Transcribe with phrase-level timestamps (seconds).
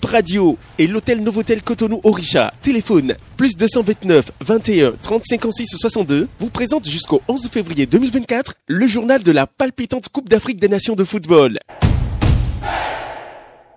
[0.00, 6.88] Radio et l'hôtel Novotel Cotonou Orisha, téléphone plus 229 21 30 56 62, vous présente
[6.88, 11.58] jusqu'au 11 février 2024 le journal de la palpitante Coupe d'Afrique des Nations de football.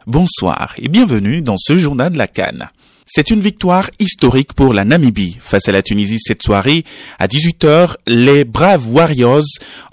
[0.08, 2.70] Bonsoir et bienvenue dans ce journal de la Cannes.
[3.08, 5.38] C'est une victoire historique pour la Namibie.
[5.40, 6.84] Face à la Tunisie cette soirée,
[7.20, 9.44] à 18h, les Braves Warriors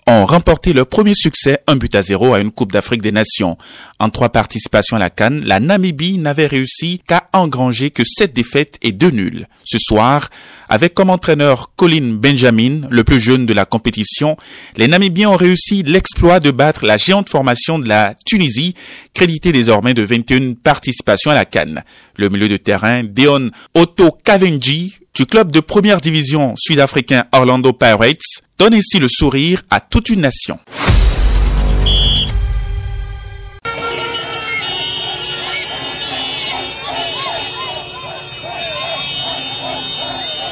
[0.07, 3.57] ont remporté leur premier succès, un but à zéro à une Coupe d'Afrique des Nations.
[3.98, 8.79] En trois participations à la Cannes, la Namibie n'avait réussi qu'à engranger que sept défaites
[8.82, 9.46] et deux nuls.
[9.64, 10.29] Ce soir,
[10.68, 14.36] avec comme entraîneur Colin Benjamin, le plus jeune de la compétition,
[14.77, 18.75] les Namibiens ont réussi l'exploit de battre la géante formation de la Tunisie,
[19.14, 21.85] créditée désormais de 21 participations à la Cannes.
[22.16, 28.43] Le milieu de terrain, Deon Otto Kavenji, du club de première division sud-africain Orlando Pirates,
[28.58, 30.58] donne ici le sourire à toute une nation.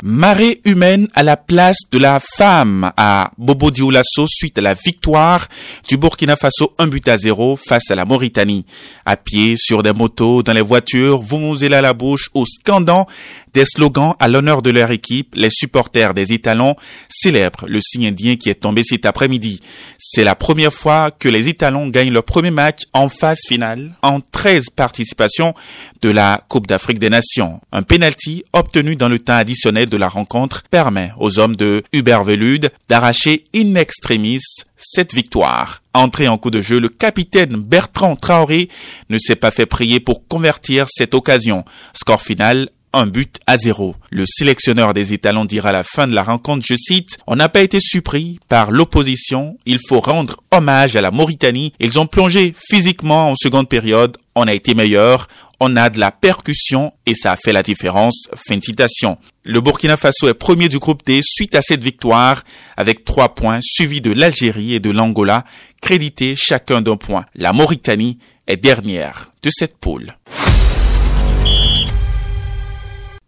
[0.02, 5.46] Marée humaine à la place de la femme à Bobo Dioulasso suite à la victoire
[5.88, 8.64] du Burkina Faso un but à zéro face à la Mauritanie.
[9.04, 13.06] À pied, sur des motos, dans les voitures, vous vous à la bouche au scandant
[13.52, 16.76] des slogans à l'honneur de leur équipe, les supporters des Étalons
[17.08, 19.60] célèbrent le signe indien qui est tombé cet après-midi.
[19.98, 24.20] C'est la première fois que les Étalons gagnent leur premier match en phase finale en
[24.20, 25.52] 13 participations
[26.00, 27.60] de la Coupe d'Afrique des Nations.
[27.72, 32.24] Un penalty obtenu dans le temps additionnel de la rencontre permet aux hommes de Hubert
[32.24, 34.40] Velude d'arracher in extremis
[34.76, 35.82] cette victoire.
[35.92, 38.70] Entré en coup de jeu, le capitaine Bertrand Traoré
[39.10, 41.64] ne s'est pas fait prier pour convertir cette occasion.
[41.92, 43.94] Score final un but à zéro.
[44.10, 47.48] Le sélectionneur des Étalons dira à la fin de la rencontre, je cite, On n'a
[47.48, 52.54] pas été surpris par l'opposition, il faut rendre hommage à la Mauritanie, ils ont plongé
[52.70, 55.28] physiquement en seconde période, on a été meilleur,
[55.60, 58.28] on a de la percussion et ça a fait la différence.
[58.48, 59.18] Fin de citation.
[59.44, 62.42] Le Burkina Faso est premier du groupe D suite à cette victoire
[62.76, 65.44] avec trois points suivi de l'Algérie et de l'Angola
[65.82, 67.26] crédités chacun d'un point.
[67.34, 70.16] La Mauritanie est dernière de cette poule.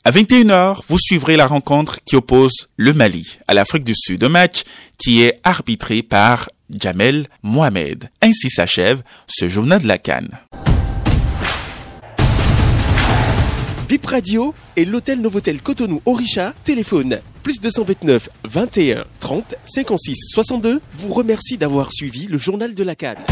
[0.04, 4.28] À 21h, vous suivrez la rencontre qui oppose le Mali à l'Afrique du Sud, un
[4.28, 4.62] match
[4.98, 8.10] qui est arbitré par Jamel Mohamed.
[8.20, 10.40] Ainsi s'achève ce journal de la Cannes.
[13.88, 21.12] Bip Radio et l'hôtel Novotel Cotonou Orisha, téléphone plus 229 21 30 56 62 vous
[21.12, 23.24] remercie d'avoir suivi le journal de la Cannes.